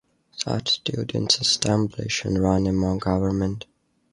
Such 0.35 0.69
students 0.71 1.39
establish 1.39 2.25
and 2.25 2.41
run 2.41 2.65
a 2.65 2.73
mock 2.73 3.01
government. 3.03 3.67